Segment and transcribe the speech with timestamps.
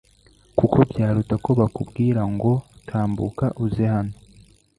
[0.57, 2.51] kuko byaruta ko bakubwira ngo
[2.87, 4.15] «Tambuka uze hano